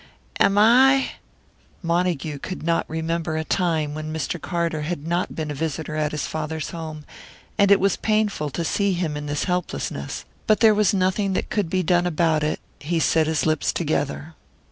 [0.39, 1.09] Am I"
[1.83, 4.41] Montague could not remember a time when Mr.
[4.41, 7.05] Carter had not been a visitor at his father's home,
[7.55, 10.25] and it was painful to see him in his helplessness.
[10.47, 14.33] But there was nothing that could be done about it; he set his lips together.